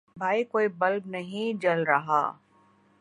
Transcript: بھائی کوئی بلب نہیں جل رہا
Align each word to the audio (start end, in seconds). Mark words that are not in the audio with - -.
بھائی 0.17 0.43
کوئی 0.43 0.67
بلب 0.77 1.07
نہیں 1.07 1.61
جل 1.61 1.83
رہا 1.83 2.21